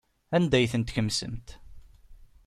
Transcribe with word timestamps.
Anda 0.35 0.55
ay 0.57 0.69
ten-tkemsemt? 0.71 1.47